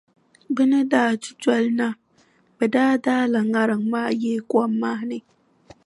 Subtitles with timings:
[0.55, 1.87] Bɛ ni daa du duli na,
[2.57, 5.17] bɛ daa daala ŋariŋ maa yihi kom maa ni.